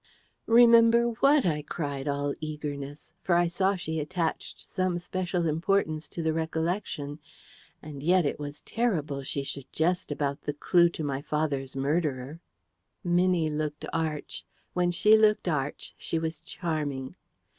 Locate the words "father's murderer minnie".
11.21-13.51